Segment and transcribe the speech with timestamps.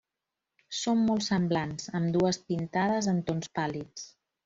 [0.77, 4.13] Són molt semblants, ambdues pintades en tons pàl·lids.